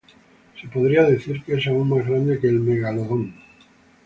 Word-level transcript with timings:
Se 0.59 0.67
podría 0.67 1.03
decir 1.03 1.43
que 1.43 1.53
es 1.57 1.67
aún 1.67 1.89
más 1.89 2.07
grande 2.07 2.39
que 2.39 2.47
el 2.47 2.59
Megalodon. 2.59 3.35